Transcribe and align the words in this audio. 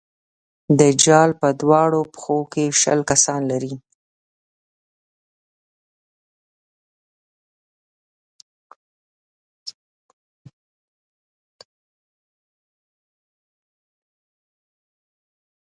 دجال 0.79 1.29
په 1.41 1.47
دواړو 1.61 2.01
پښو 2.13 2.39
کې 2.51 2.65
شل 2.81 2.99
کسان 3.11 3.41
لري. 3.51 3.73